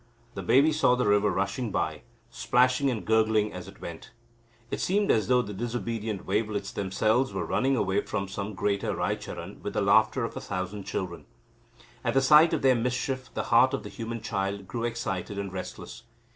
[0.33, 2.01] The baby saw the river rushing by,
[2.31, 4.09] splashing and gurgling as it went.
[4.71, 9.61] It seemed as though the disobedient wavelets themselves were running away from some greater Raicharan
[9.61, 11.25] with the laughter of a thousand children.
[12.03, 15.53] At the sight of their mischief, the heart of the human child grew excited and
[15.53, 16.01] restless.